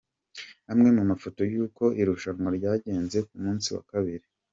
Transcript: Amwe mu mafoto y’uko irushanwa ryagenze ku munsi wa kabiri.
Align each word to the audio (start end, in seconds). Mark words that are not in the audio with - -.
Amwe 0.71 0.89
mu 0.97 1.03
mafoto 1.11 1.41
y’uko 1.53 1.83
irushanwa 2.01 2.49
ryagenze 2.57 3.17
ku 3.27 3.35
munsi 3.43 3.67
wa 3.75 3.83
kabiri. 3.91 4.25